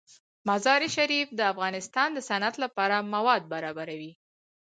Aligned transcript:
مزارشریف 0.49 1.27
د 1.37 1.41
افغانستان 1.53 2.09
د 2.13 2.19
صنعت 2.29 2.55
لپاره 2.63 2.95
مواد 3.13 3.41
برابروي. 3.53 4.11